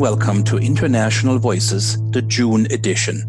[0.00, 3.22] welcome to International Voices, the June edition.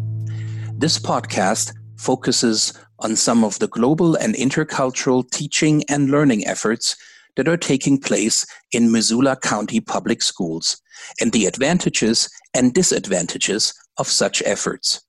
[0.78, 6.96] This podcast focuses on some of the global and intercultural teaching and learning efforts
[7.36, 10.80] that are taking place in Missoula County Public Schools
[11.20, 15.02] and the advantages and disadvantages of such efforts.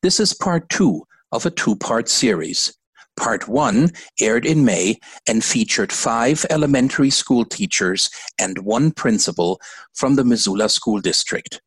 [0.00, 2.72] This is part two of a two part series.
[3.16, 9.60] Part one aired in May and featured five elementary school teachers and one principal
[9.92, 11.60] from the Missoula School District.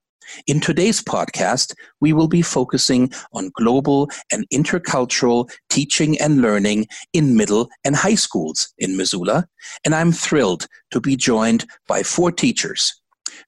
[0.45, 7.37] In today's podcast, we will be focusing on global and intercultural teaching and learning in
[7.37, 9.47] middle and high schools in Missoula,
[9.85, 13.01] and I'm thrilled to be joined by four teachers.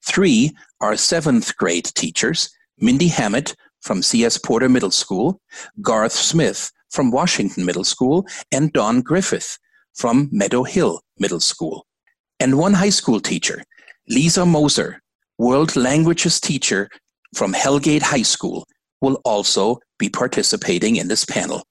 [0.06, 4.38] Three are seventh grade teachers Mindy Hammett from C.S.
[4.38, 5.42] Porter Middle School,
[5.82, 9.58] Garth Smith from Washington Middle School, and Don Griffith
[9.96, 11.86] from Meadow Hill Middle School.
[12.40, 13.64] And one high school teacher,
[14.08, 15.02] Lisa Moser,
[15.38, 16.90] world languages teacher
[17.36, 18.66] from Hellgate High School,
[19.02, 21.64] will also be participating in this panel.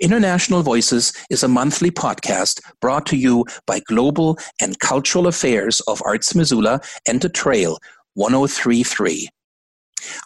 [0.00, 6.02] International Voices is a monthly podcast brought to you by Global and Cultural Affairs of
[6.04, 7.78] Arts Missoula and the Trail
[8.14, 9.28] 1033.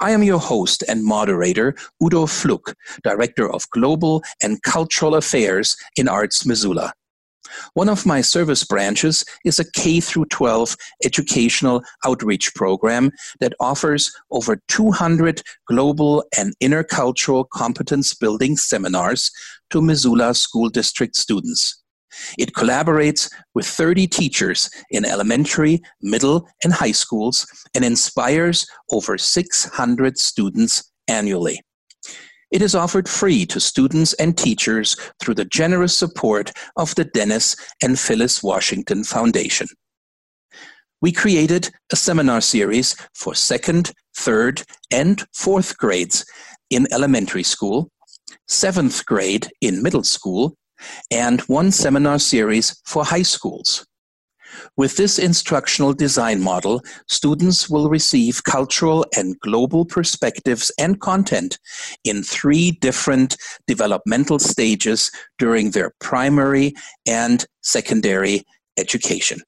[0.01, 6.09] I am your host and moderator, Udo Fluck, Director of Global and Cultural Affairs in
[6.09, 6.93] Arts Missoula.
[7.75, 14.13] One of my service branches is a K through 12 educational outreach program that offers
[14.31, 19.31] over 200 global and intercultural competence building seminars
[19.71, 21.83] to Missoula School District students.
[22.39, 30.19] It collaborates with 30 teachers in elementary, middle, and high schools and inspires over 600
[30.19, 31.61] students annually.
[32.50, 37.56] It is offered free to students and teachers through the generous support of the Dennis
[37.83, 39.67] and Phyllis Washington Foundation.
[41.03, 46.25] We created a seminar series for second, third, and fourth grades
[46.71, 47.91] in elementary school,
[48.49, 50.56] seventh grade in middle school,
[51.11, 53.87] and one seminar series for high schools.
[54.77, 61.59] With this instructional design model, students will receive cultural and global perspectives and content
[62.05, 63.37] in three different
[63.67, 66.75] developmental stages during their primary
[67.07, 68.45] and secondary
[68.77, 69.41] education.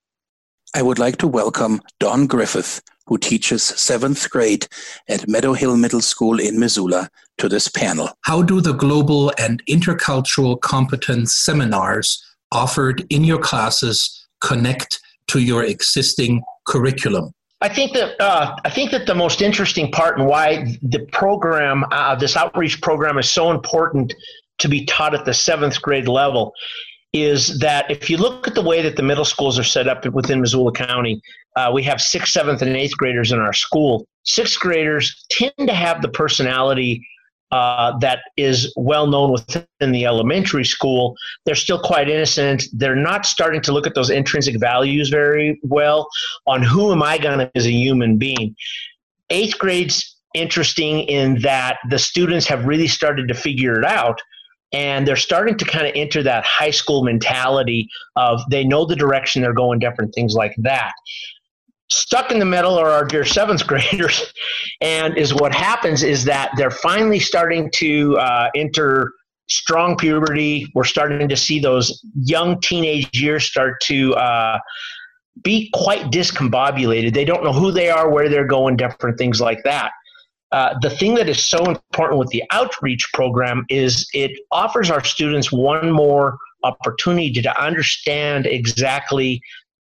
[0.74, 4.66] I would like to welcome Don Griffith, who teaches seventh grade
[5.08, 7.08] at Meadow Hill Middle School in Missoula,
[7.38, 8.10] to this panel.
[8.22, 15.64] How do the global and intercultural competence seminars offered in your classes connect to your
[15.64, 17.32] existing curriculum?
[17.60, 21.84] I think that uh, I think that the most interesting part and why the program,
[21.90, 24.14] uh, this outreach program, is so important
[24.58, 26.52] to be taught at the seventh grade level,
[27.12, 30.06] is that if you look at the way that the middle schools are set up
[30.06, 31.20] within Missoula County,
[31.58, 34.06] uh, we have sixth, seventh, and eighth graders in our school.
[34.22, 37.04] Sixth graders tend to have the personality
[37.50, 41.16] uh, that is well known within the elementary school.
[41.44, 42.64] They're still quite innocent.
[42.72, 46.08] They're not starting to look at those intrinsic values very well
[46.46, 48.54] on who am I going to as a human being.
[49.30, 54.20] Eighth grade's interesting in that the students have really started to figure it out
[54.72, 58.94] and they're starting to kind of enter that high school mentality of they know the
[58.94, 60.92] direction they're going different things like that
[61.90, 64.32] stuck in the middle are our dear seventh graders.
[64.80, 69.12] And is what happens is that they're finally starting to uh, enter
[69.48, 70.70] strong puberty.
[70.74, 74.58] We're starting to see those young teenage years start to uh,
[75.42, 77.14] be quite discombobulated.
[77.14, 79.92] They don't know who they are where they're going different things like that.
[80.50, 85.04] Uh, the thing that is so important with the outreach program is it offers our
[85.04, 89.40] students one more opportunity to understand exactly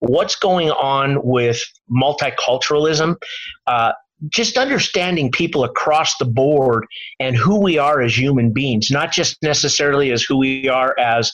[0.08, 1.60] what's going on with
[1.90, 3.16] multiculturalism,
[3.66, 3.92] uh,
[4.28, 6.86] just understanding people across the board
[7.20, 11.32] and who we are as human beings, not just necessarily as who we are as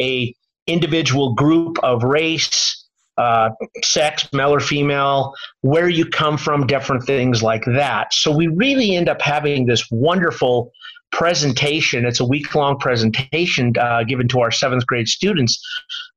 [0.00, 0.34] a
[0.66, 2.84] individual group of race,
[3.18, 3.50] uh,
[3.82, 8.12] sex, male or female, where you come from, different things like that.
[8.12, 10.72] So we really end up having this wonderful
[11.12, 12.04] presentation.
[12.04, 15.62] It's a week long presentation uh, given to our seventh grade students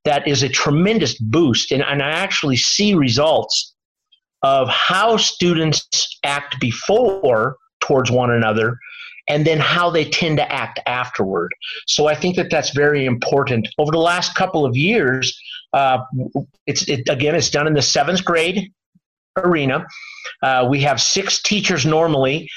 [0.08, 1.74] that is a tremendous boost.
[1.74, 3.76] And, and I actually see results
[4.42, 5.86] of how students
[6.24, 8.80] act before towards one another
[9.28, 11.52] and then how they tend to act afterward.
[11.88, 13.68] So I think that that's very important.
[13.78, 15.38] Over the last couple of years,
[15.74, 16.00] uh,
[16.66, 18.72] it's it, again, it's done in the seventh grade
[19.36, 19.86] arena.
[20.42, 22.50] Uh, we have six teachers normally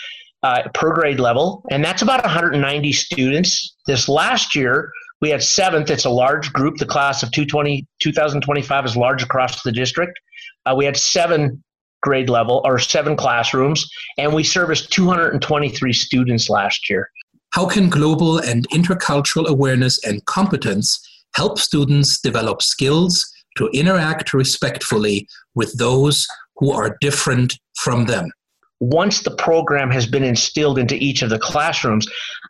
[0.44, 3.75] uh, per grade level, and that's about 190 students.
[3.88, 5.91] This last year, we had seventh.
[5.91, 6.77] It's a large group.
[6.77, 10.19] The class of 220, 2025 is large across the district.
[10.67, 11.63] Uh, we had seven
[12.03, 17.11] grade level or seven classrooms, and we serviced 223 students last year.
[17.53, 20.99] How can global and intercultural awareness and competence
[21.35, 26.27] help students develop skills to interact respectfully with those
[26.57, 28.31] who are different from them?
[28.81, 32.06] Once the program has been instilled into each of the classrooms,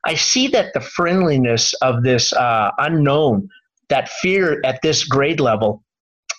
[0.06, 3.48] I see that the friendliness of this uh, unknown,
[3.88, 5.82] that fear at this grade level,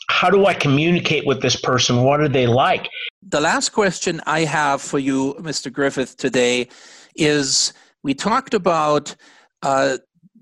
[0.09, 2.03] how do I communicate with this person?
[2.03, 2.87] What are they like?
[3.21, 5.71] The last question I have for you, Mr.
[5.71, 6.69] Griffith, today
[7.15, 7.73] is
[8.03, 9.15] we talked about
[9.63, 9.97] uh,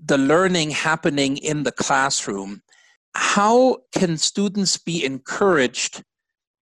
[0.05, 2.61] the learning happening in the classroom.
[3.15, 6.03] How can students be encouraged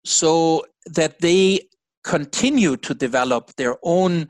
[0.06, 1.62] so that they
[2.08, 4.30] continue to develop their own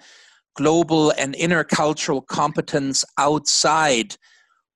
[0.55, 4.17] global and intercultural competence outside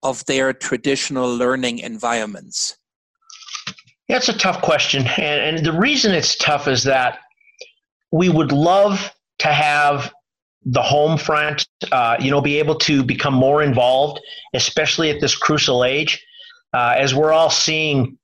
[0.03, 2.77] of their traditional learning environments?
[4.07, 5.07] That's a tough question.
[5.17, 7.19] And, and the reason it's tough is that
[8.11, 10.13] we would love to have
[10.63, 14.19] the home front, uh, you know, be able to become more involved,
[14.53, 16.23] especially at this crucial age.
[16.73, 18.17] Uh, as we're all seeing,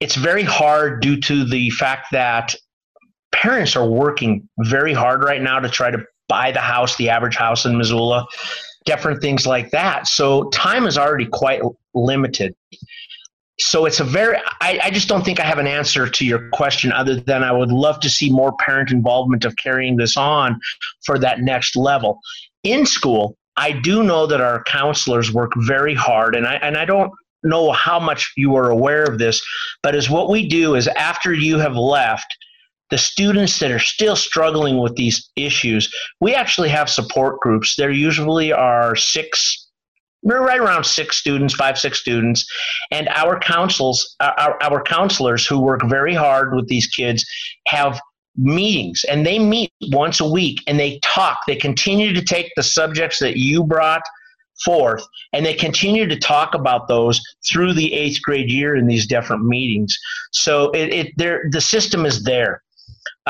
[0.00, 2.54] it's very hard due to the fact that
[3.40, 5.98] parents are working very hard right now to try to
[6.28, 8.26] buy the house, the average house in Missoula,
[8.84, 10.06] different things like that.
[10.06, 11.62] So time is already quite
[11.94, 12.54] limited
[13.60, 16.48] so it's a very I, I, just don't think i have an answer to your
[16.50, 20.58] question other than i would love to see more parent involvement of carrying this on
[21.04, 22.18] for that next level
[22.64, 26.84] in school i do know that our counselors work very hard and i and i
[26.84, 27.12] don't
[27.42, 29.42] know how much you are aware of this
[29.82, 32.36] but is what we do is after you have left
[32.90, 37.90] the students that are still struggling with these issues we actually have support groups there
[37.90, 39.68] usually are six
[40.22, 42.46] we're right around six students, five, six students,
[42.90, 47.24] and our councils, uh, our, our counselors who work very hard with these kids
[47.66, 47.98] have
[48.36, 51.38] meetings and they meet once a week and they talk.
[51.46, 54.02] They continue to take the subjects that you brought
[54.64, 57.20] forth and they continue to talk about those
[57.50, 59.96] through the eighth grade year in these different meetings.
[60.32, 62.62] So it, it there the system is there.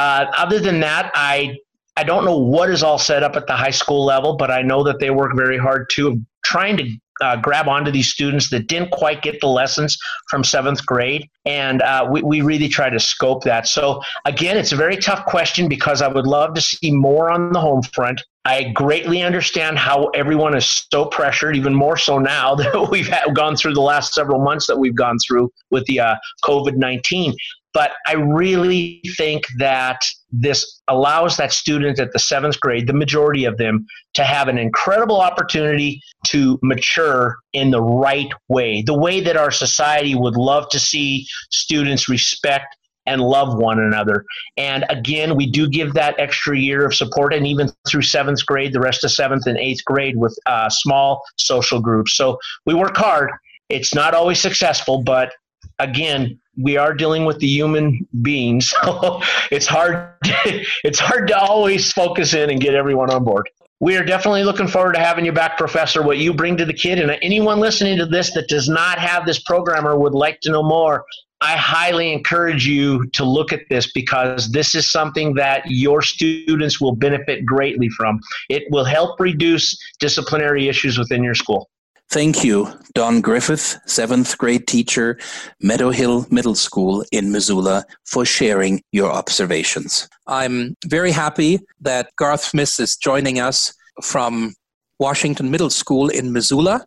[0.00, 1.58] Uh, other than that, I
[1.96, 4.62] I don't know what is all set up at the high school level, but I
[4.62, 8.66] know that they work very hard too trying to uh, grab onto these students that
[8.66, 9.98] didn't quite get the lessons
[10.30, 11.28] from seventh grade.
[11.44, 13.68] And uh, we, we really try to scope that.
[13.68, 17.52] So, again, it's a very tough question because I would love to see more on
[17.52, 18.22] the home front.
[18.46, 23.34] I greatly understand how everyone is so pressured, even more so now that we've had,
[23.34, 27.34] gone through the last several months that we've gone through with the uh, COVID 19.
[27.72, 30.00] But I really think that
[30.32, 34.58] this allows that student at the seventh grade, the majority of them, to have an
[34.58, 40.68] incredible opportunity to mature in the right way, the way that our society would love
[40.70, 42.76] to see students respect
[43.06, 44.24] and love one another.
[44.56, 48.72] And again, we do give that extra year of support, and even through seventh grade,
[48.72, 52.16] the rest of seventh and eighth grade with uh, small social groups.
[52.16, 53.30] So we work hard.
[53.68, 55.32] It's not always successful, but
[55.78, 59.20] again, we are dealing with the human beings, so
[59.50, 60.14] it's hard.
[60.22, 63.48] it's hard to always focus in and get everyone on board.
[63.80, 66.02] We are definitely looking forward to having you back, Professor.
[66.02, 69.24] What you bring to the kid, and anyone listening to this that does not have
[69.24, 71.04] this program or would like to know more,
[71.40, 76.78] I highly encourage you to look at this because this is something that your students
[76.78, 78.20] will benefit greatly from.
[78.50, 81.69] It will help reduce disciplinary issues within your school.
[82.10, 85.16] Thank you, Don Griffith, seventh grade teacher,
[85.60, 90.08] Meadow Hill Middle School in Missoula, for sharing your observations.
[90.26, 94.54] I'm very happy that Garth Smith is joining us from
[94.98, 96.84] Washington Middle School in Missoula.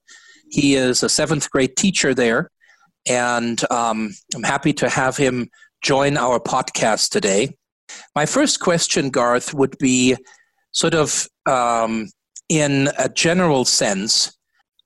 [0.52, 2.50] He is a seventh grade teacher there,
[3.08, 5.48] and um, I'm happy to have him
[5.82, 7.56] join our podcast today.
[8.14, 10.18] My first question, Garth, would be
[10.74, 12.10] sort of um,
[12.50, 14.38] in a general sense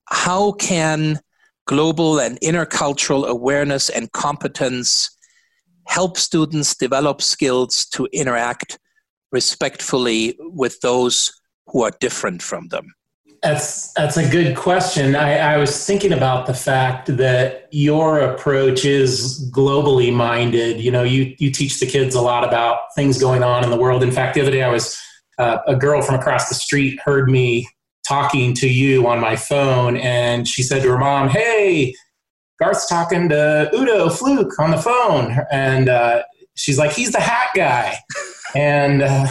[0.10, 1.20] how can
[1.66, 5.10] global and intercultural awareness and competence
[5.86, 8.80] help students develop skills to interact
[9.32, 11.32] respectfully with those
[11.68, 12.94] who are different from them?
[13.44, 15.16] That's that's a good question.
[15.16, 20.82] I, I, was thinking about the fact that your approach is globally minded.
[20.82, 23.78] You know, you you teach the kids a lot about things going on in the
[23.78, 24.02] world.
[24.02, 25.00] In fact, the other day I was
[25.38, 27.68] uh, a girl from across the street heard me
[28.08, 31.94] talking to you on my phone, and she said to her mom, "Hey,
[32.60, 36.24] Garth's talking to Udo Fluck on the phone," and uh,
[36.56, 37.96] she's like, "He's the hat guy,"
[38.56, 39.28] and uh,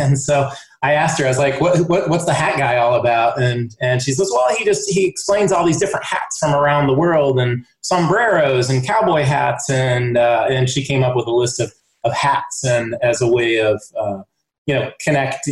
[0.00, 0.50] and so
[0.82, 3.40] I asked her, I was like, what, what, what's the hat guy all about?
[3.40, 6.88] And, and she says, well, he just, he explains all these different hats from around
[6.88, 9.70] the world and sombreros and cowboy hats.
[9.70, 11.72] And, uh, and she came up with a list of
[12.04, 14.22] of hats and as a way of uh,
[14.66, 15.48] you know connect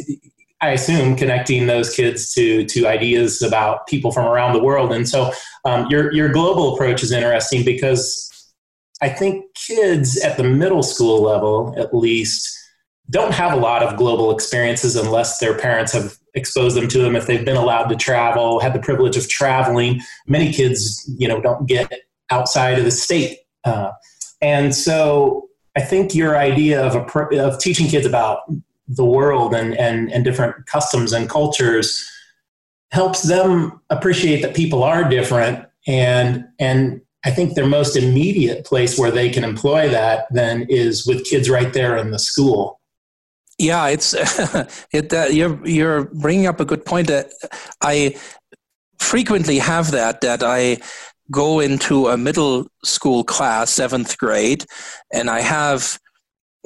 [0.62, 4.92] I assume connecting those kids to to ideas about people from around the world.
[4.92, 5.32] And so
[5.64, 8.26] um, your your global approach is interesting because
[9.02, 12.56] I think kids at the middle school level, at least,
[13.08, 17.16] don't have a lot of global experiences unless their parents have exposed them to them.
[17.16, 21.40] If they've been allowed to travel, had the privilege of traveling, many kids, you know,
[21.40, 21.92] don't get
[22.30, 23.38] outside of the state.
[23.64, 23.90] Uh,
[24.40, 28.40] and so I think your idea of a, of teaching kids about
[28.96, 32.06] the world and, and, and different customs and cultures
[32.90, 38.98] helps them appreciate that people are different and and I think their most immediate place
[38.98, 42.80] where they can employ that then is with kids right there in the school.
[43.58, 44.14] Yeah, it's
[44.92, 45.12] it.
[45.12, 47.08] Uh, you're you're bringing up a good point.
[47.08, 47.30] That
[47.82, 48.16] I
[48.98, 50.78] frequently have that that I
[51.30, 54.64] go into a middle school class, seventh grade,
[55.12, 55.98] and I have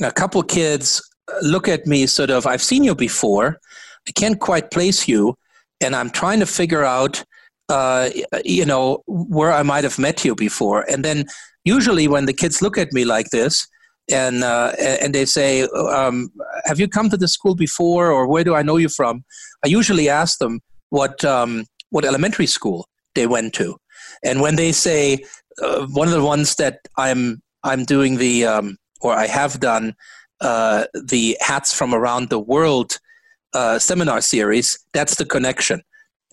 [0.00, 1.02] a couple kids
[1.42, 3.60] look at me sort of, I've seen you before,
[4.08, 5.36] I can't quite place you,
[5.80, 7.24] and I'm trying to figure out,
[7.68, 8.10] uh,
[8.44, 10.84] you know, where I might have met you before.
[10.90, 11.24] And then
[11.64, 13.66] usually when the kids look at me like this,
[14.10, 16.28] and uh, and they say, um,
[16.66, 19.24] "Have you come to the school before, or where do I know you from?"
[19.64, 23.76] I usually ask them what um, what elementary school they went to,
[24.22, 25.24] and when they say
[25.62, 29.94] uh, one of the ones that I'm I'm doing the um, or I have done
[30.44, 32.98] uh, the hats from around the world
[33.54, 35.82] uh, seminar series, that's the connection.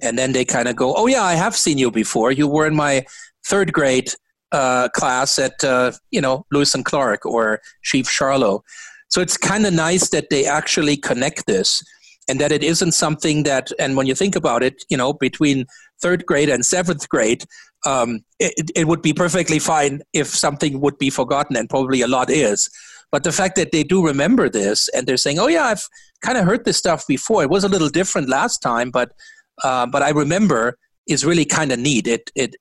[0.01, 2.32] And then they kind of go, oh, yeah, I have seen you before.
[2.32, 3.06] You were in my
[3.48, 4.13] third grade
[4.51, 8.62] uh, class at, uh, you know, Lewis and Clark or Chief Charlo.
[9.10, 11.84] So it's kind of nice that they actually connect this
[12.27, 15.65] and that it isn't something that, and when you think about it, you know, between
[16.01, 17.44] third grade and seventh grade,
[17.86, 22.08] um, it, it would be perfectly fine if something would be forgotten, and probably a
[22.08, 22.70] lot is.
[23.12, 25.88] But the fact that they do remember this and they're saying, "Oh yeah, I've
[26.22, 27.44] kind of heard this stuff before.
[27.44, 29.12] It was a little different last time, but
[29.63, 30.77] uh, but I remember,"
[31.08, 32.08] is really kind of neat.
[32.08, 32.56] It it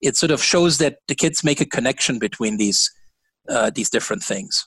[0.00, 2.90] it sort of shows that the kids make a connection between these
[3.48, 4.66] uh, these different things.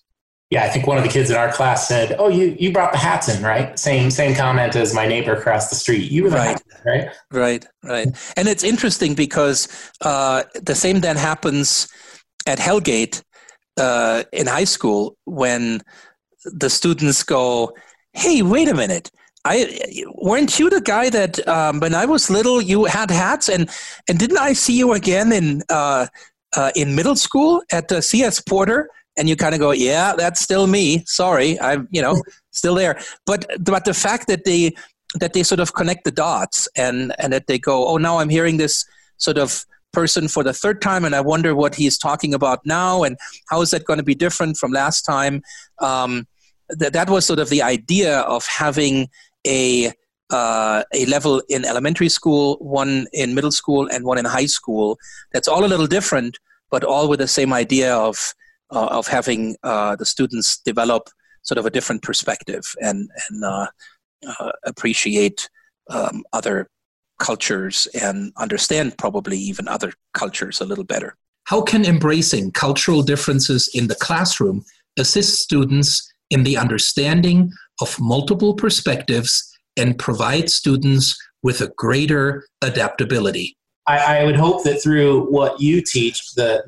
[0.51, 2.91] Yeah, I think one of the kids in our class said, "Oh, you you brought
[2.91, 6.11] the hats in, right?" Same same comment as my neighbor across the street.
[6.11, 7.09] You were the right, right?
[7.31, 8.07] Right, right.
[8.37, 9.67] And it's interesting because
[10.01, 11.87] uh, the same then happens
[12.45, 13.23] at Hellgate
[13.77, 15.81] uh, in high school when
[16.43, 17.73] the students go,
[18.13, 19.11] "Hey, wait a minute."
[19.45, 23.47] I weren't you the guy that um, when I was little you had hats?
[23.47, 23.69] And
[24.09, 26.07] and didn't I see you again in uh,
[26.57, 28.89] uh, in middle school at the CS Porter?
[29.17, 31.03] And you kind of go yeah that's still me.
[31.05, 32.99] Sorry I'm you know still there.
[33.25, 34.73] But but the fact that they
[35.19, 38.29] that they sort of connect the dots and and that they go oh now I'm
[38.29, 38.83] hearing this
[39.17, 39.63] sort of
[39.95, 43.17] person for the third time, and I wonder what he's talking about now, and
[43.49, 45.41] how is that going to be different from last time.
[45.79, 46.27] Um,
[46.69, 49.07] that that was sort of the idea of having
[49.47, 49.91] a
[50.31, 54.97] uh, a level in elementary school, one in middle school, and one in high school.
[55.33, 56.37] That's all a little different,
[56.71, 58.33] but all with the same idea of
[58.71, 61.09] uh, of having uh, the students develop
[61.43, 63.67] sort of a different perspective and and uh,
[64.27, 65.49] uh, appreciate
[65.89, 66.69] um, other
[67.19, 71.15] cultures and understand probably even other cultures a little better.
[71.45, 74.65] How can embracing cultural differences in the classroom
[74.97, 83.55] assist students in the understanding of multiple perspectives and provide students with a greater adaptability?
[83.87, 86.63] I, I would hope that through what you teach, the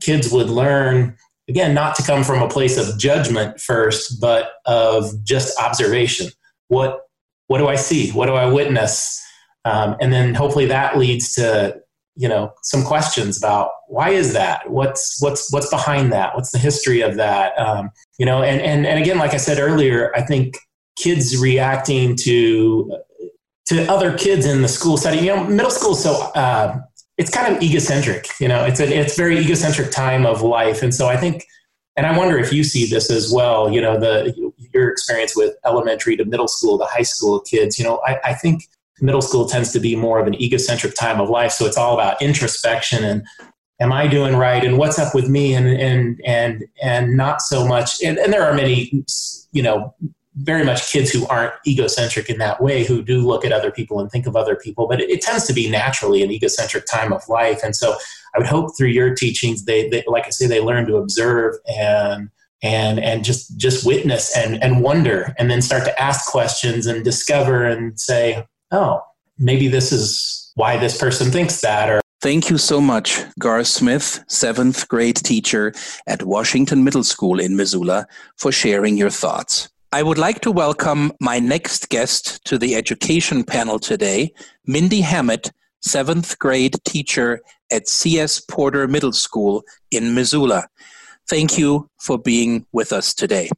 [0.00, 1.16] kids would learn
[1.48, 6.28] again not to come from a place of judgment first but of just observation
[6.68, 7.02] what
[7.46, 9.23] what do i see what do i witness
[9.64, 11.80] um, and then hopefully that leads to
[12.16, 14.70] you know some questions about why is that?
[14.70, 16.34] What's what's what's behind that?
[16.34, 17.58] What's the history of that?
[17.58, 20.56] Um, you know and, and and again like i said earlier i think
[20.96, 22.96] kids reacting to
[23.66, 26.78] to other kids in the school setting you know middle school so uh,
[27.18, 30.82] it's kind of egocentric you know it's a it's very egocentric time of life.
[30.82, 31.44] And so i think
[31.96, 35.54] and i wonder if you see this as well you know the your experience with
[35.64, 38.68] elementary to middle school to high school kids you know i, I think
[39.00, 41.52] middle school tends to be more of an egocentric time of life.
[41.52, 43.26] So it's all about introspection and
[43.80, 44.64] am i doing right?
[44.64, 45.54] And what's up with me?
[45.54, 49.04] And and and and not so much and, and there are many
[49.52, 49.94] you know
[50.36, 54.00] very much kids who aren't egocentric in that way who do look at other people
[54.00, 57.12] and think of other people but it, it tends to be naturally an egocentric time
[57.12, 57.60] of life.
[57.64, 57.96] And so
[58.34, 61.56] i would hope through your teachings they, they like i say they learn to observe
[61.66, 62.30] and
[62.62, 67.04] and and just just witness and and wonder and then start to ask questions and
[67.04, 69.02] discover and say oh,
[69.38, 74.24] maybe this is why this person thinks that or Thank you so much, Gar Smith,
[74.28, 75.74] seventh grade teacher
[76.06, 78.06] at Washington Middle School in Missoula,
[78.38, 79.68] for sharing your thoughts.
[79.92, 84.32] I would like to welcome my next guest to the education panel today,
[84.66, 85.52] Mindy Hammett,
[85.82, 87.40] seventh grade teacher
[87.70, 88.40] at C.S.
[88.40, 90.66] Porter Middle School in Missoula.
[91.28, 93.50] Thank you for being with us today.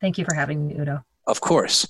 [0.00, 1.04] Thank you for having me, Udo.
[1.26, 1.86] Of course.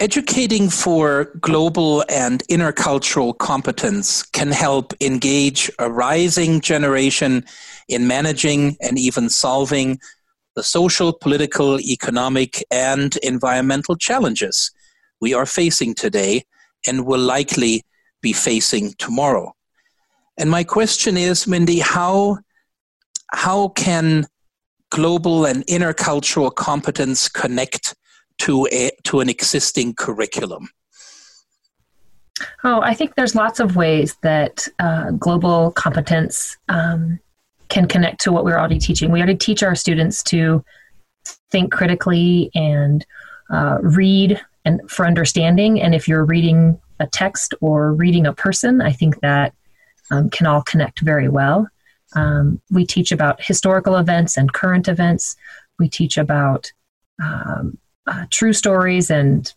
[0.00, 7.44] Educating for global and intercultural competence can help engage a rising generation
[7.88, 9.98] in managing and even solving
[10.54, 14.70] the social, political, economic, and environmental challenges
[15.20, 16.44] we are facing today
[16.86, 17.82] and will likely
[18.22, 19.52] be facing tomorrow.
[20.36, 22.38] And my question is, Mindy, how,
[23.32, 24.26] how can
[24.90, 27.96] global and intercultural competence connect
[28.38, 30.68] to a to an existing curriculum?
[32.62, 37.18] Oh, I think there's lots of ways that uh, global competence um,
[37.68, 39.10] can connect to what we're already teaching.
[39.10, 40.64] We already teach our students to
[41.50, 43.04] think critically and
[43.50, 45.80] uh, read and for understanding.
[45.80, 49.54] And if you're reading a text or reading a person, I think that
[50.10, 51.68] um, can all connect very well.
[52.14, 55.36] Um, we teach about historical events and current events.
[55.78, 56.72] We teach about
[57.22, 57.78] um,
[58.08, 59.52] uh, true stories and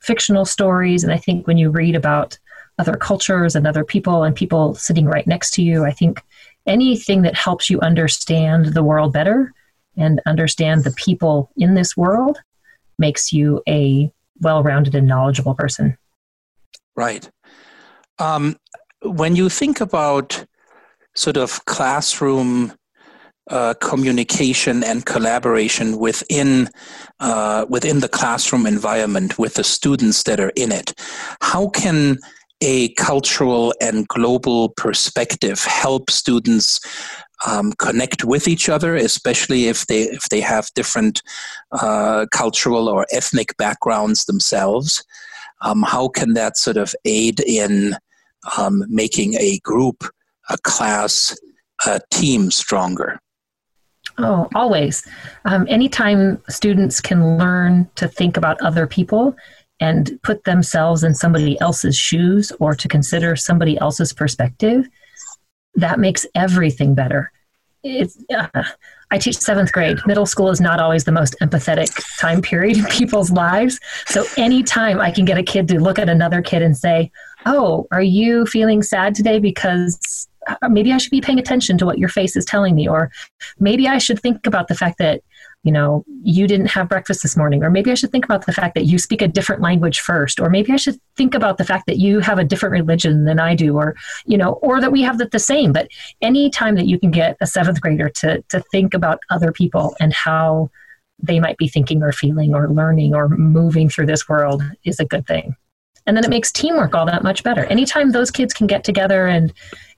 [0.00, 1.04] fictional stories.
[1.04, 2.38] And I think when you read about
[2.78, 6.22] other cultures and other people and people sitting right next to you, I think
[6.66, 9.52] anything that helps you understand the world better
[9.96, 12.38] and understand the people in this world
[12.98, 15.96] makes you a well rounded and knowledgeable person.
[16.96, 17.30] Right.
[18.18, 18.56] Um,
[19.02, 20.44] when you think about
[21.14, 22.72] sort of classroom
[23.50, 26.68] uh, communication and collaboration within
[27.20, 30.94] uh, within the classroom environment with the students that are in it.
[31.40, 32.18] How can
[32.60, 36.80] a cultural and global perspective help students
[37.44, 41.22] um, connect with each other, especially if they if they have different
[41.72, 45.04] uh, cultural or ethnic backgrounds themselves?
[45.62, 47.96] Um, how can that sort of aid in
[48.56, 50.04] um, making a group,
[50.48, 51.36] a class,
[51.86, 53.20] a team stronger?
[54.18, 55.06] Oh, always.
[55.44, 59.34] Um, anytime students can learn to think about other people
[59.80, 64.86] and put themselves in somebody else's shoes or to consider somebody else's perspective,
[65.74, 67.32] that makes everything better.
[67.82, 68.62] It's, uh,
[69.10, 69.98] I teach seventh grade.
[70.06, 73.80] Middle school is not always the most empathetic time period in people's lives.
[74.06, 77.10] So, anytime I can get a kid to look at another kid and say,
[77.44, 81.86] Oh, are you feeling sad today because Uh, maybe I should be paying attention to
[81.86, 83.10] what your face is telling me, or
[83.58, 85.22] maybe I should think about the fact that
[85.62, 88.52] you know you didn't have breakfast this morning, or maybe I should think about the
[88.52, 91.64] fact that you speak a different language first, or maybe I should think about the
[91.64, 93.94] fact that you have a different religion than I do, or
[94.26, 95.72] you know, or that we have the, the same.
[95.72, 95.88] But
[96.20, 99.94] any time that you can get a seventh grader to to think about other people
[100.00, 100.70] and how
[101.24, 105.04] they might be thinking or feeling or learning or moving through this world is a
[105.04, 105.54] good thing
[106.06, 107.64] and then it makes teamwork all that much better.
[107.66, 109.52] Anytime those kids can get together and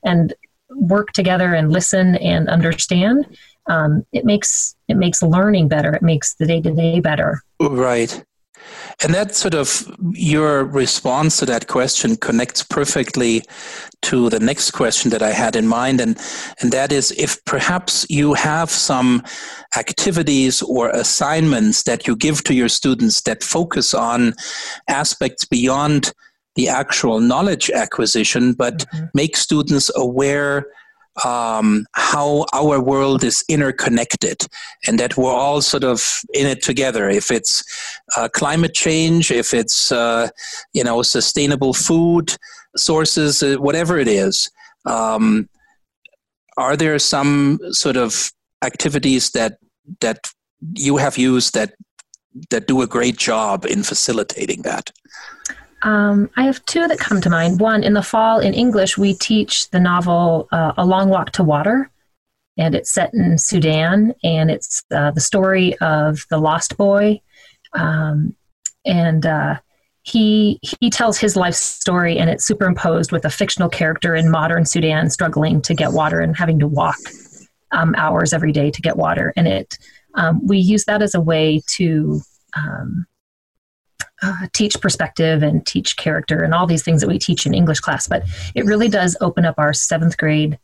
[0.05, 0.35] and
[0.71, 3.27] work together and listen and understand
[3.67, 5.95] um, it makes it makes learning better.
[5.95, 7.43] It makes the day-to-day better.
[7.61, 8.23] Right
[9.03, 13.43] and that sort of your response to that question connects perfectly
[14.03, 16.19] to the next question that I had in mind, and
[16.61, 19.23] and that is if perhaps you have some
[19.77, 24.35] activities or assignments that you give to your students that focus on
[24.89, 26.13] aspects beyond
[26.55, 29.07] the actual knowledge acquisition, but mm-hmm.
[29.15, 30.67] make students aware
[31.25, 34.47] um, how our world is interconnected
[34.87, 37.09] and that we're all sort of in it together.
[37.09, 37.63] If it's
[38.17, 40.29] uh, climate change, if it's uh,
[40.73, 42.37] you know sustainable food
[42.77, 44.51] sources, uh, whatever it is,
[44.87, 45.49] um,
[46.57, 48.33] are there some sort of
[48.65, 49.59] activities that
[50.01, 50.19] that
[50.75, 51.75] you have used that
[52.51, 54.91] that do a great job in facilitating that?
[55.85, 57.61] Um, I have two that come to mind.
[57.61, 61.45] One, in the fall in English, we teach the novel uh, A Long Walk to
[61.45, 61.91] Water,
[62.57, 67.21] and it's set in Sudan, and it's uh, the story of the lost boy.
[67.75, 68.35] Um,
[68.87, 69.59] and uh,
[70.03, 74.65] he he tells his life story, and it's superimposed with a fictional character in modern
[74.65, 76.97] Sudan struggling to get water and having to walk
[77.73, 79.35] um, hours every day to get water.
[79.37, 79.77] And it
[80.15, 82.23] um, we use that as a way to
[82.57, 83.07] um,
[84.25, 87.81] uh, teach perspective and teach character and all these things that we teach in English
[87.81, 88.09] class.
[88.09, 90.59] But it really does open up our seventh grade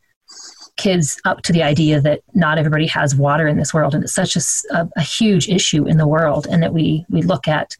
[0.77, 4.14] kids up to the idea that not everybody has water in this world, and it's
[4.14, 7.77] such a, a, huge issue in the world, and that we we look at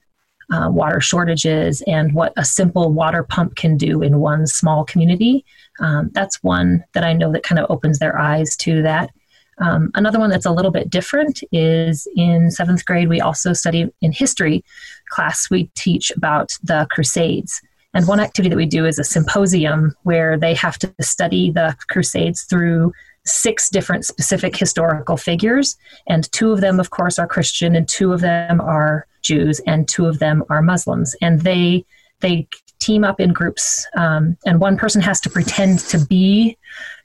[0.53, 5.45] uh, water shortages and what a simple water pump can do in one small community.
[5.79, 9.11] Um, that's one that I know that kind of opens their eyes to that.
[9.61, 13.88] Um, another one that's a little bit different is in seventh grade, we also study
[14.01, 14.64] in history
[15.09, 17.61] class, we teach about the Crusades.
[17.92, 21.77] And one activity that we do is a symposium where they have to study the
[21.88, 22.92] Crusades through
[23.25, 25.77] six different specific historical figures.
[26.09, 29.88] And two of them, of course, are Christian, and two of them are Jews, and
[29.88, 31.14] two of them are Muslims.
[31.20, 31.85] And they
[32.20, 32.46] they
[32.79, 36.57] team up in groups, um, and one person has to pretend to be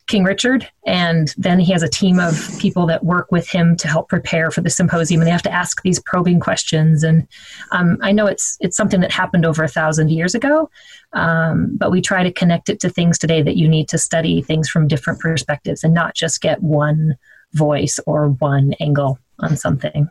[0.07, 3.87] King Richard, and then he has a team of people that work with him to
[3.87, 7.03] help prepare for the symposium, and they have to ask these probing questions.
[7.03, 7.27] And
[7.71, 10.69] um, I know it's it's something that happened over a thousand years ago,
[11.13, 14.43] um, but we try to connect it to things today that you need to study
[14.43, 17.17] things from different perspectives and not just get one
[17.53, 20.09] voice or one angle on something.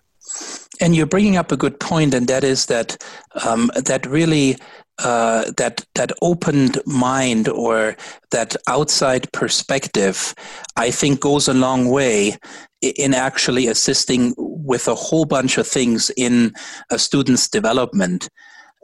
[0.81, 3.01] And you're bringing up a good point, and that is that
[3.45, 4.57] um, that really
[4.99, 7.97] uh, that that opened mind or
[8.31, 10.35] that outside perspective,
[10.77, 12.37] I think, goes a long way
[12.81, 16.53] in actually assisting with a whole bunch of things in
[16.91, 18.29] a student's development.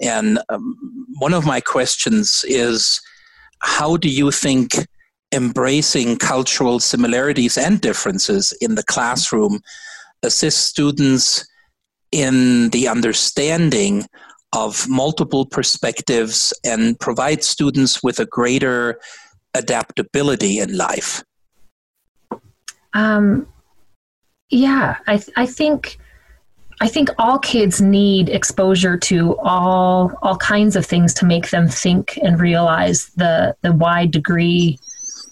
[0.00, 0.76] And um,
[1.18, 3.00] one of my questions is,
[3.60, 4.86] how do you think
[5.32, 9.60] embracing cultural similarities and differences in the classroom
[10.22, 11.46] assist students
[12.10, 14.06] in the understanding
[14.52, 19.00] of multiple perspectives and provide students with a greater
[19.54, 21.22] adaptability in life?
[22.92, 23.46] Um,
[24.50, 25.98] yeah, I, th- I think
[26.82, 31.68] I think all kids need exposure to all all kinds of things to make them
[31.68, 34.78] think and realize the the wide degree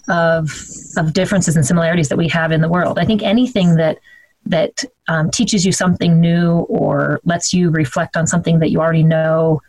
[0.07, 0.51] of
[0.95, 2.99] of differences and similarities that we have in the world.
[2.99, 3.97] I think anything that
[4.45, 9.03] that um, teaches you something new or lets you reflect on something that you already
[9.03, 9.61] know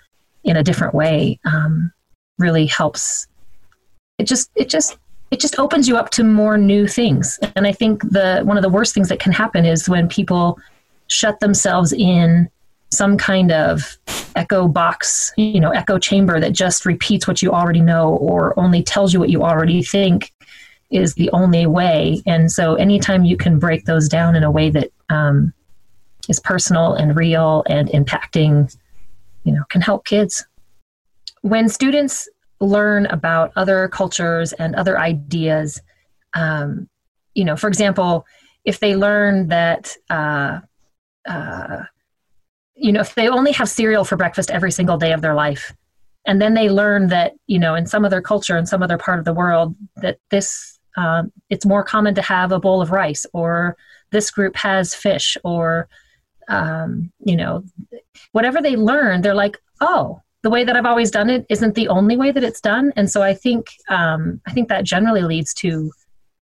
[0.44, 1.92] in a different way um,
[2.38, 3.26] really helps.
[4.18, 4.96] It just it just
[5.30, 7.38] it just opens you up to more new things.
[7.56, 10.58] And i think the one of the worst things that can happen is when people
[11.06, 12.48] shut themselves in
[12.90, 13.98] some kind of
[14.36, 18.82] echo box you know echo chamber that just repeats what you already know or only
[18.82, 20.32] tells you what you already think
[20.90, 22.22] is the only way.
[22.26, 25.52] And so, anytime you can break those down in a way that um,
[26.28, 28.74] is personal and real and impacting,
[29.44, 30.44] you know, can help kids.
[31.42, 32.28] When students
[32.60, 35.80] learn about other cultures and other ideas,
[36.34, 36.88] um,
[37.34, 38.26] you know, for example,
[38.64, 40.60] if they learn that, uh,
[41.26, 41.84] uh,
[42.74, 45.72] you know, if they only have cereal for breakfast every single day of their life,
[46.26, 49.18] and then they learn that, you know, in some other culture, in some other part
[49.18, 53.26] of the world, that this um, it's more common to have a bowl of rice
[53.32, 53.76] or
[54.10, 55.88] this group has fish or
[56.48, 57.62] um, you know
[58.32, 61.88] whatever they learn they're like oh the way that i've always done it isn't the
[61.88, 62.92] only way that it's done.
[62.96, 65.92] And so i think um, i think that generally leads to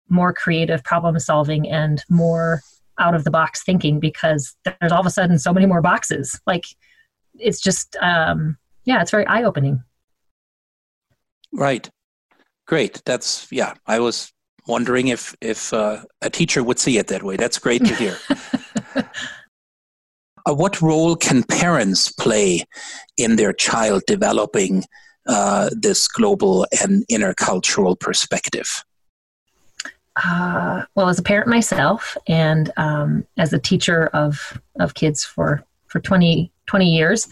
[0.08, 2.62] more creative problem solving and more
[2.98, 6.40] out of the box thinking because there's all of a sudden so many more boxes.
[6.46, 6.64] Like
[7.38, 9.82] it's just um, yeah it's very eye opening
[11.52, 11.88] right.
[12.66, 13.02] Great.
[13.04, 14.32] That's yeah i was
[14.68, 17.36] wondering if if uh, a teacher would see it that way.
[17.36, 18.16] That's great to hear.
[18.96, 22.64] uh, what role can parents play
[23.16, 24.84] in their child developing
[25.26, 28.84] uh, this global and intercultural perspective?
[30.24, 35.64] Uh, well, as a parent myself, and um, as a teacher of of kids for
[35.86, 37.28] for 20, 20 years,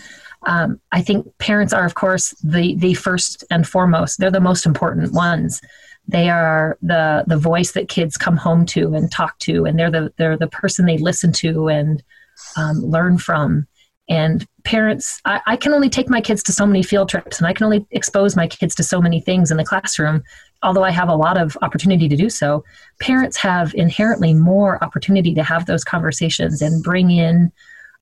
[0.47, 4.19] um, I think parents are, of course, the the first and foremost.
[4.19, 5.61] They're the most important ones
[6.09, 9.91] they are the the voice that kids come home to and talk to and they're
[9.91, 12.03] the they're the person they listen to and
[12.57, 13.67] um, learn from.
[14.09, 17.47] And parents I, I, can only take my kids to so many field trips and
[17.47, 20.23] i can only expose my kids to so many things in the classroom
[20.63, 22.65] although i have a lot of opportunity to do so.
[23.01, 27.53] Parents have inherently more opportunity to have those conversations and bring in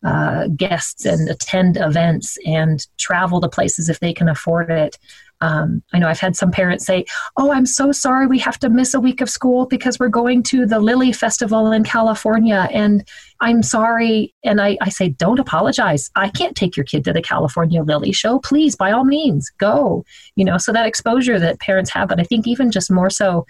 [0.05, 4.99] uh, guests and attend events and travel to places if they can afford it
[5.41, 7.05] um, I know I've had some parents say,
[7.37, 10.43] Oh, I'm so sorry we have to miss a week of school because we're going
[10.45, 12.69] to the Lily Festival in California.
[12.73, 13.07] And
[13.41, 14.35] I'm sorry.
[14.45, 16.11] And I, I say, Don't apologize.
[16.17, 18.39] I can't take your kid to the California Lily show.
[18.39, 20.05] Please, by all means, go.
[20.37, 23.47] You know, so that exposure that parents have, but I think even just more so,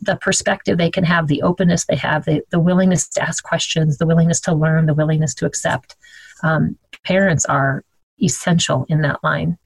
[0.00, 3.96] the perspective they can have, the openness they have, the, the willingness to ask questions,
[3.96, 5.96] the willingness to learn, the willingness to accept.
[6.42, 7.82] Um, parents are
[8.22, 9.56] essential in that line.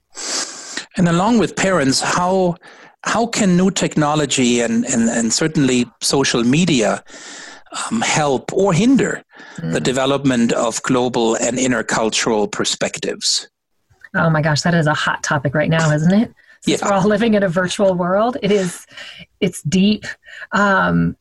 [0.97, 2.57] And along with parents, how
[3.03, 7.03] how can new technology and, and, and certainly social media
[7.89, 9.23] um, help or hinder
[9.55, 9.73] mm.
[9.73, 13.49] the development of global and intercultural perspectives?
[14.15, 16.33] Oh my gosh, that is a hot topic right now, isn't it?
[16.61, 16.87] Since yeah.
[16.87, 18.85] we're all living in a virtual world, it is.
[19.39, 20.05] It's deep.
[20.51, 21.17] Um,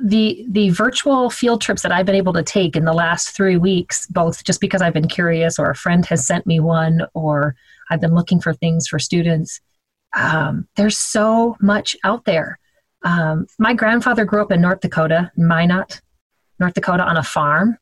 [0.00, 3.56] the the virtual field trips that I've been able to take in the last three
[3.56, 7.54] weeks, both just because I've been curious, or a friend has sent me one, or
[7.90, 9.60] I've been looking for things for students.
[10.14, 12.58] Um, there's so much out there.
[13.04, 16.00] Um, my grandfather grew up in North Dakota, Minot,
[16.58, 17.78] North Dakota, on a farm.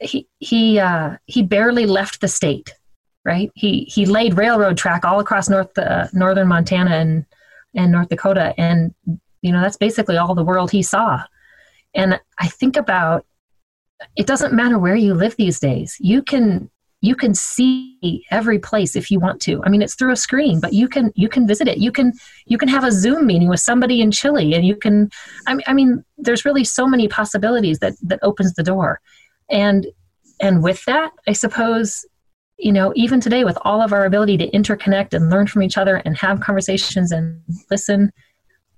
[0.00, 2.72] He he uh, he barely left the state,
[3.24, 3.50] right?
[3.54, 7.26] He he laid railroad track all across north uh, northern Montana and
[7.74, 8.94] and North Dakota, and
[9.40, 11.22] you know that's basically all the world he saw.
[11.94, 13.26] And I think about
[14.16, 15.96] it doesn't matter where you live these days.
[15.98, 16.70] You can
[17.02, 19.62] you can see every place if you want to.
[19.64, 21.78] I mean it's through a screen but you can you can visit it.
[21.78, 22.12] You can
[22.46, 25.10] you can have a zoom meeting with somebody in chile and you can
[25.46, 29.00] i mean, I mean there's really so many possibilities that that opens the door.
[29.50, 29.86] And
[30.40, 32.04] and with that i suppose
[32.58, 35.76] you know even today with all of our ability to interconnect and learn from each
[35.76, 38.12] other and have conversations and listen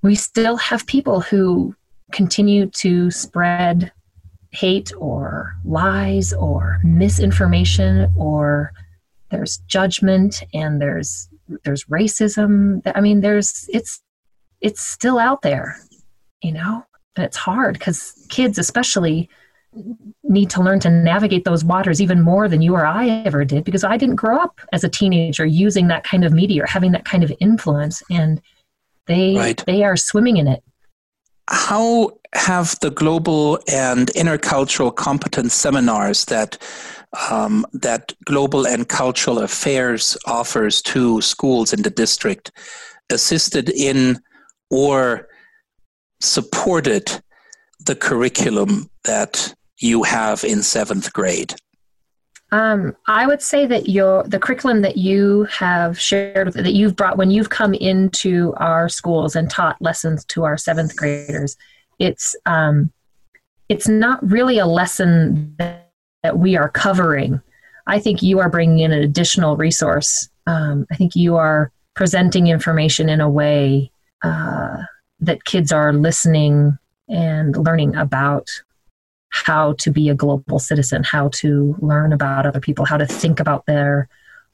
[0.02, 1.74] we still have people who
[2.12, 3.92] continue to spread
[4.54, 8.72] hate or lies or misinformation or
[9.30, 11.28] there's judgment and there's
[11.64, 14.00] there's racism i mean there's it's
[14.60, 15.76] it's still out there
[16.42, 16.84] you know
[17.16, 19.28] and it's hard because kids especially
[20.22, 23.64] need to learn to navigate those waters even more than you or i ever did
[23.64, 26.92] because i didn't grow up as a teenager using that kind of media or having
[26.92, 28.40] that kind of influence and
[29.06, 29.64] they right.
[29.66, 30.62] they are swimming in it
[31.48, 36.58] how have the global and intercultural competence seminars that
[37.30, 42.50] um, that global and cultural affairs offers to schools in the district
[43.10, 44.18] assisted in
[44.70, 45.28] or
[46.20, 47.22] supported
[47.86, 51.54] the curriculum that you have in seventh grade?
[52.52, 57.16] Um, I would say that your the curriculum that you have shared that you've brought
[57.16, 61.56] when you've come into our schools and taught lessons to our seventh graders,
[61.98, 62.92] it's um,
[63.68, 65.90] it's not really a lesson that,
[66.22, 67.40] that, we are covering.
[67.86, 70.28] I think you are bringing in an additional resource.
[70.46, 73.90] Um, I think you are presenting information in a way
[74.22, 74.76] uh,
[75.20, 76.78] that kids are listening
[77.08, 78.48] and learning about
[79.34, 83.40] how to be a global citizen, how to learn about other people, how to think
[83.40, 84.08] about their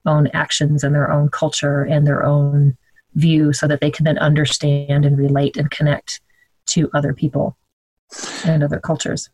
[0.06, 2.74] own actions and their own culture and their own
[3.14, 6.22] view so that they can then understand and relate and connect
[6.64, 7.58] to other people
[8.46, 9.28] and other cultures.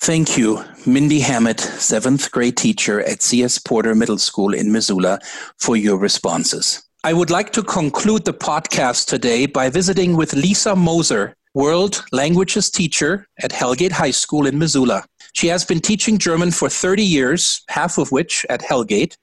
[0.00, 3.58] Thank you, Mindy Hammett, seventh grade teacher at C.S.
[3.58, 5.18] Porter Middle School in Missoula,
[5.58, 6.82] for your responses.
[7.04, 12.68] I would like to conclude the podcast today by visiting with Lisa Moser, world languages
[12.70, 15.04] teacher at Hellgate High School in Missoula.
[15.32, 19.16] She has been teaching German for 30 years, half of which at Hellgate.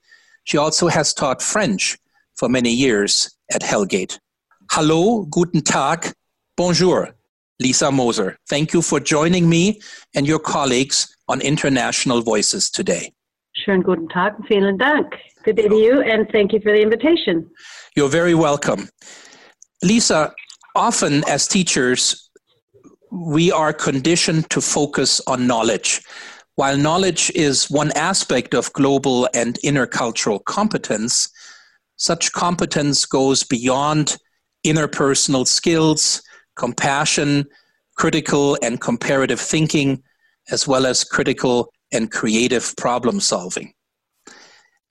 [0.44, 1.98] She also has taught French
[2.34, 4.18] for many years at Hellgate.
[4.70, 6.12] Hallo, guten Tag,
[6.56, 7.14] bonjour,
[7.60, 8.38] Lisa Moser.
[8.48, 9.80] Thank you for joining me
[10.14, 13.12] and your colleagues on International Voices today.
[13.54, 15.12] Schönen guten Tag, vielen Dank.
[15.44, 17.50] Good day to you, and thank you for the invitation.
[17.94, 18.88] You're very welcome.
[19.82, 20.32] Lisa,
[20.74, 22.30] often as teachers,
[23.10, 26.00] we are conditioned to focus on knowledge.
[26.54, 31.28] While knowledge is one aspect of global and intercultural competence,
[31.96, 34.16] such competence goes beyond
[34.66, 36.22] interpersonal skills,
[36.56, 37.46] compassion,
[37.96, 40.02] critical and comparative thinking,
[40.50, 43.72] as well as critical and creative problem solving.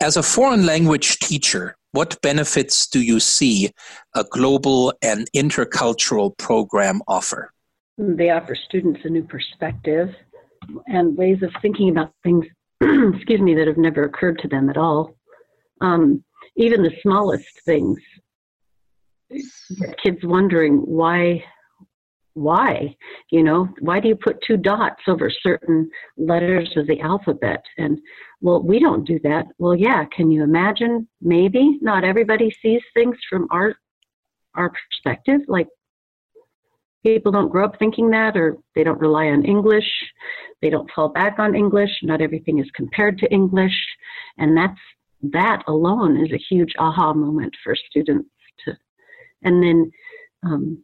[0.01, 3.71] As a foreign language teacher, what benefits do you see
[4.15, 7.51] a global and intercultural program offer?
[7.97, 10.09] They offer students a new perspective
[10.87, 12.45] and ways of thinking about things,
[12.81, 15.15] excuse me, that have never occurred to them at all.
[15.81, 16.23] Um,
[16.55, 17.99] even the smallest things.
[20.03, 21.43] Kids wondering why,
[22.33, 22.95] why,
[23.31, 27.63] you know, why do you put two dots over certain letters of the alphabet?
[27.77, 27.99] And
[28.41, 29.45] well, we don't do that.
[29.59, 31.07] Well, yeah, can you imagine?
[31.21, 33.75] Maybe not everybody sees things from our
[34.55, 35.41] our perspective.
[35.47, 35.67] Like
[37.03, 39.89] people don't grow up thinking that or they don't rely on English.
[40.61, 41.91] They don't fall back on English.
[42.03, 43.77] Not everything is compared to English.
[44.37, 44.79] And that's
[45.23, 48.29] that alone is a huge aha moment for students
[48.65, 48.75] to
[49.43, 49.91] and then
[50.43, 50.83] um,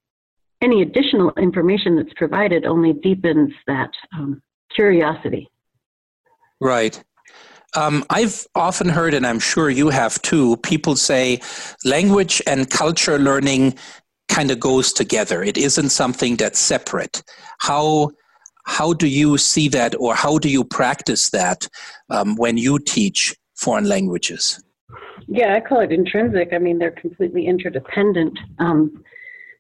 [0.62, 4.42] any additional information that's provided only deepens that um,
[4.76, 5.50] curiosity.
[6.60, 7.04] Right.
[7.76, 11.42] Um, I've often heard, and I'm sure you have too, people say
[11.84, 13.76] language and culture learning
[14.30, 15.44] kind of goes together.
[15.44, 17.24] It isn't something that's separate.
[17.60, 18.12] How
[18.66, 21.70] how do you see that, or how do you practice that
[22.10, 24.62] um, when you teach foreign languages?
[25.28, 26.50] Yeah, I call it intrinsic.
[26.52, 28.38] I mean, they're completely interdependent.
[28.60, 29.04] Um,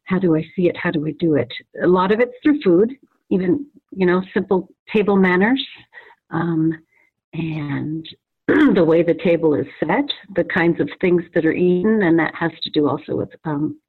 [0.04, 0.76] how do I see it?
[0.76, 1.52] How do I do it?
[1.82, 2.96] A lot of it's through food,
[3.30, 5.65] even, you know, simple table manners
[6.30, 6.74] um,
[7.38, 8.08] and
[8.76, 12.34] the way the table is set, the kinds of things that are eaten, and that
[12.36, 13.80] has to do also with um,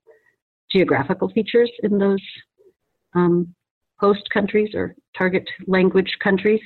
[0.70, 2.22] geographical features in those
[3.14, 3.54] um,
[3.98, 6.60] host countries or target language countries.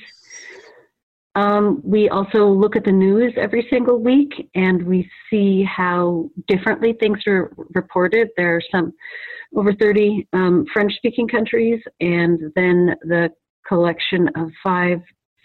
[1.35, 6.93] Um, we also look at the news every single week and we see how differently
[6.93, 8.29] things are reported.
[8.37, 8.93] There are some
[9.55, 13.29] over 30 um, French speaking countries and then the
[13.67, 14.99] collection of five,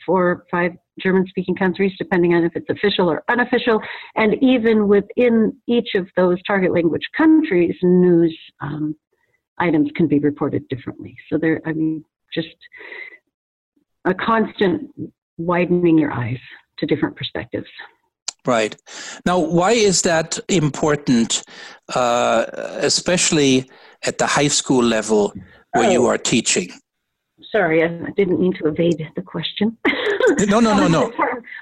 [0.04, 0.72] four, five
[1.02, 3.80] German speaking countries, depending on if it's official or unofficial.
[4.16, 8.94] And even within each of those target language countries, news um,
[9.58, 11.16] items can be reported differently.
[11.30, 12.56] So there, I mean, just
[14.04, 14.90] a constant
[15.36, 16.38] widening your eyes
[16.78, 17.68] to different perspectives.
[18.46, 18.74] Right.
[19.26, 21.42] Now, why is that important,
[21.94, 22.46] uh,
[22.80, 23.70] especially
[24.06, 25.32] at the high school level
[25.74, 25.90] where oh.
[25.90, 26.70] you are teaching?
[27.52, 29.76] Sorry, I didn't mean to evade the question.
[30.48, 31.12] no, no, no, no.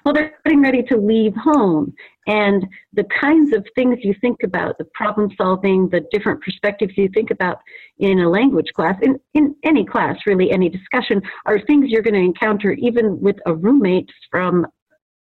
[0.04, 1.94] Well, they're getting ready to leave home.
[2.26, 7.08] And the kinds of things you think about, the problem solving, the different perspectives you
[7.14, 7.58] think about
[7.98, 12.14] in a language class, in, in any class, really, any discussion, are things you're going
[12.14, 14.66] to encounter even with a roommate from,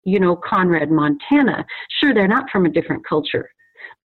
[0.04, 1.64] you know, Conrad, Montana.
[2.00, 3.48] Sure, they're not from a different culture,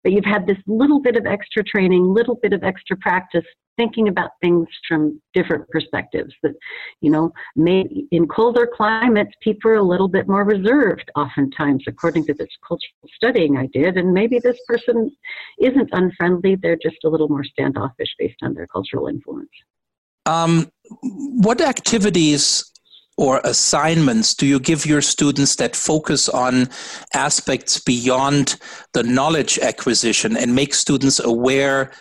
[0.04, 3.46] but you've had this little bit of extra training, little bit of extra practice
[3.82, 5.02] thinking about things from
[5.34, 6.56] different perspectives that
[7.06, 7.80] you know may
[8.18, 13.08] in colder climates people are a little bit more reserved oftentimes according to this cultural
[13.20, 14.98] studying i did and maybe this person
[15.70, 19.50] isn't unfriendly they're just a little more standoffish based on their cultural influence.
[20.26, 22.72] Um, what activities
[23.18, 26.70] or assignments do you give your students that focus on
[27.14, 28.58] aspects beyond
[28.94, 31.92] the knowledge acquisition and make students aware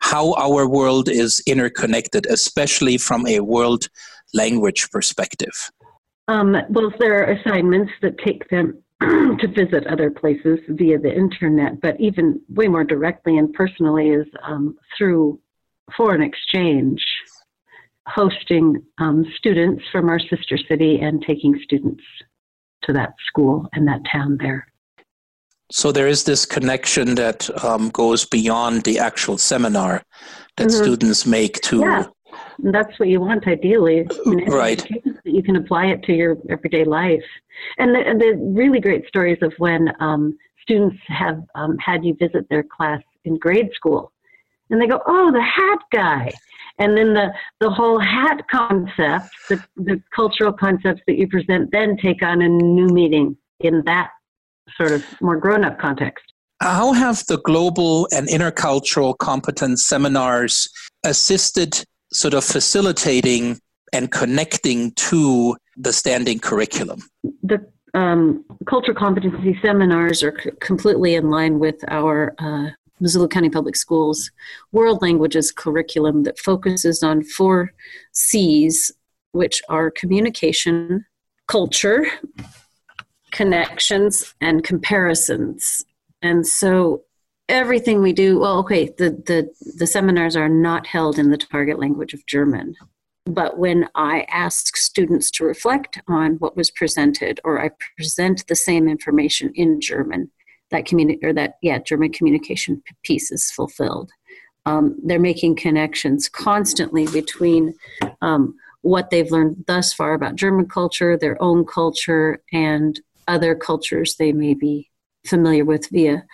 [0.00, 3.88] how our world is interconnected, especially from a world
[4.34, 5.70] language perspective?
[6.28, 11.80] Um, well, there are assignments that take them to visit other places via the internet,
[11.80, 15.40] but even way more directly and personally is um, through
[15.96, 17.02] foreign exchange,
[18.06, 22.02] hosting um, students from our sister city and taking students
[22.82, 24.66] to that school and that town there.
[25.70, 30.02] So there is this connection that um, goes beyond the actual seminar
[30.56, 30.82] that mm-hmm.
[30.82, 31.80] students make to.
[31.80, 32.04] Yeah,
[32.58, 34.06] that's what you want ideally.
[34.46, 34.86] right.
[35.24, 37.24] You can apply it to your everyday life.
[37.76, 42.48] And the, the really great stories of when um, students have um, had you visit
[42.48, 44.12] their class in grade school.
[44.70, 46.32] And they go, oh, the hat guy.
[46.78, 51.96] And then the, the whole hat concept, the, the cultural concepts that you present then
[51.96, 54.10] take on a new meaning in that
[54.76, 56.24] sort of more grown up context.
[56.60, 60.68] How have the global and intercultural competence seminars
[61.04, 63.60] assisted sort of facilitating
[63.92, 67.00] and connecting to the standing curriculum?
[67.42, 73.50] The um, cultural competency seminars are c- completely in line with our uh, Missoula County
[73.50, 74.30] Public Schools
[74.72, 77.72] world languages curriculum that focuses on four
[78.12, 78.92] C's,
[79.32, 81.04] which are communication,
[81.46, 82.06] culture,
[83.38, 85.84] connections and comparisons.
[86.22, 87.04] And so
[87.48, 91.78] everything we do, well, okay, the, the, the seminars are not held in the target
[91.78, 92.74] language of German.
[93.26, 98.56] But when I ask students to reflect on what was presented, or I present the
[98.56, 100.32] same information in German,
[100.72, 104.10] that communi- or that yeah, German communication piece is fulfilled.
[104.66, 107.74] Um, they're making connections constantly between
[108.20, 114.16] um, what they've learned thus far about German culture, their own culture, and other cultures
[114.16, 114.90] they may be
[115.26, 116.24] familiar with via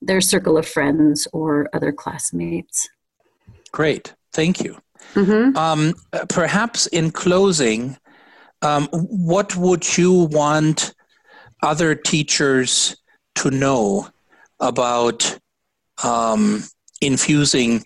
[0.00, 2.88] their circle of friends or other classmates.
[3.70, 4.76] Great, thank you.
[5.14, 5.56] Mm-hmm.
[5.56, 5.94] Um,
[6.28, 7.96] perhaps in closing,
[8.62, 10.94] um, what would you want
[11.62, 12.96] other teachers
[13.36, 14.08] to know
[14.60, 15.38] about
[16.04, 16.64] um,
[17.00, 17.82] infusing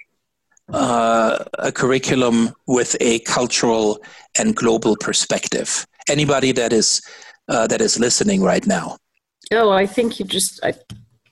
[0.73, 3.99] uh, a curriculum with a cultural
[4.39, 5.87] and global perspective?
[6.09, 7.03] Anybody that is
[7.49, 8.97] uh, that is listening right now?
[9.53, 10.75] Oh, I think you just, I,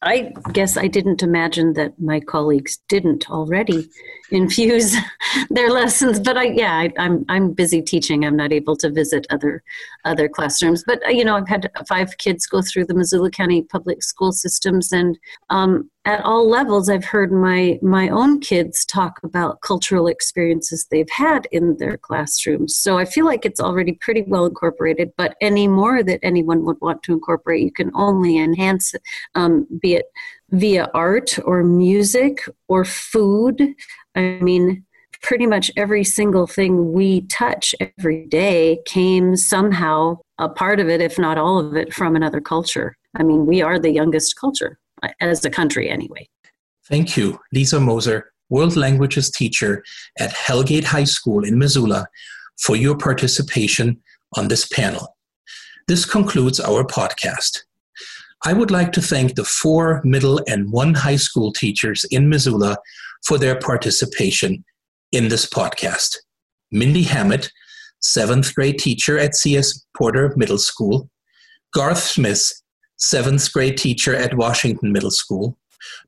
[0.02, 3.88] I guess I didn't imagine that my colleagues didn't already
[4.34, 4.96] infuse
[5.50, 8.24] their lessons, but I, yeah, I, am I'm, I'm busy teaching.
[8.24, 9.62] I'm not able to visit other,
[10.04, 10.84] other classrooms.
[10.86, 14.32] But uh, you know, I've had five kids go through the Missoula County public school
[14.32, 15.18] systems, and
[15.50, 21.10] um, at all levels i've heard my my own kids talk about cultural experiences they've
[21.10, 25.66] had in their classrooms so i feel like it's already pretty well incorporated but any
[25.66, 29.02] more that anyone would want to incorporate you can only enhance it
[29.34, 30.06] um, be it
[30.54, 32.38] via art or music
[32.68, 33.60] or food
[34.14, 34.84] i mean
[35.22, 41.00] pretty much every single thing we touch every day came somehow a part of it
[41.00, 44.78] if not all of it from another culture i mean we are the youngest culture
[45.04, 46.26] uh, as a country anyway.
[46.88, 49.82] Thank you, Lisa Moser, World Languages teacher
[50.18, 52.06] at Hellgate High School in Missoula,
[52.58, 54.00] for your participation
[54.36, 55.16] on this panel.
[55.88, 57.64] This concludes our podcast.
[58.46, 62.76] I would like to thank the four middle and one high school teachers in Missoula
[63.24, 64.64] for their participation
[65.12, 66.16] in this podcast.
[66.70, 67.50] Mindy Hammett,
[68.00, 69.86] seventh grade teacher at C.S.
[69.96, 71.08] Porter Middle School,
[71.72, 72.52] Garth Smith,
[72.98, 75.56] seventh grade teacher at Washington Middle School,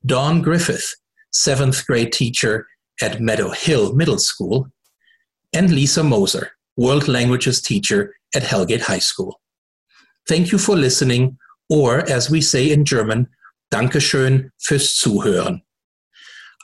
[0.04, 0.94] Dawn Griffith,
[1.32, 2.66] seventh grade teacher
[3.00, 4.68] at Meadow Hill Middle School,
[5.54, 9.40] and Lisa Moser, World Languages teacher at Hellgate High School.
[10.28, 13.28] Thank you for listening, or as we say in German,
[13.72, 15.62] Dankeschön fürs Zuhören.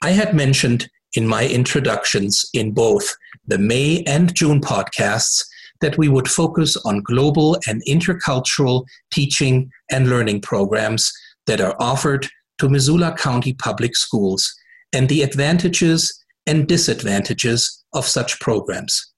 [0.02, 5.44] I had mentioned in my introductions in both the May and June podcasts
[5.80, 11.12] that we would focus on global and intercultural teaching and learning programs
[11.46, 12.28] that are offered
[12.58, 14.54] to Missoula County Public Schools
[14.92, 19.12] and the advantages and disadvantages of such programs.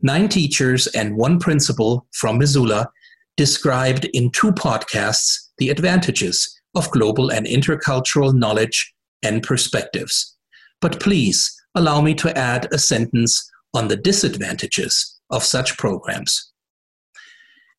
[0.00, 2.88] Nine teachers and one principal from Missoula
[3.40, 10.36] described in two podcasts the advantages of global and intercultural knowledge and perspectives.
[10.82, 16.52] But please allow me to add a sentence on the disadvantages of such programs.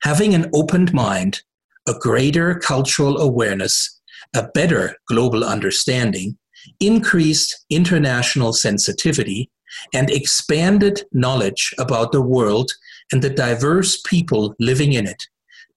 [0.02, 1.44] Having an opened mind,
[1.88, 4.02] a greater cultural awareness,
[4.36, 6.40] a better global understanding,
[6.80, 9.52] increased international sensitivity,
[9.94, 12.72] and expanded knowledge about the world
[13.12, 15.28] and the diverse people living in it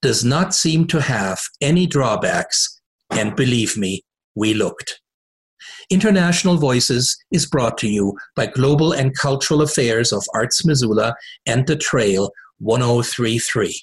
[0.05, 2.79] does not seem to have any drawbacks,
[3.11, 4.03] and believe me,
[4.35, 5.01] we looked.
[5.89, 11.67] International Voices is brought to you by Global and Cultural Affairs of Arts Missoula and
[11.67, 13.81] The Trail 1033.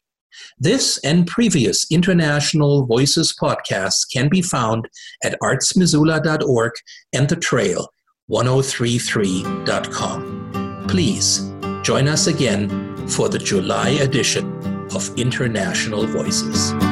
[0.59, 4.87] This and previous International Voices podcasts can be found
[5.23, 6.71] at artsmissoula.org
[7.13, 7.89] and the trail
[8.29, 10.85] 1033.com.
[10.87, 11.51] Please
[11.81, 16.90] join us again for the July edition of International Voices.